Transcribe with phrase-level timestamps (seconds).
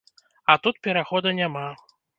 [0.53, 1.69] А тут перахода няма.